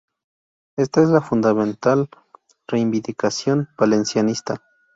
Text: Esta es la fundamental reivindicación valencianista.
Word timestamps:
Esta 0.77 1.03
es 1.03 1.09
la 1.09 1.21
fundamental 1.21 2.09
reivindicación 2.67 3.69
valencianista. 3.77 4.63